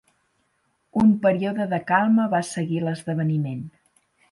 [1.01, 3.65] Un període de calma va seguir l'esdeveniment.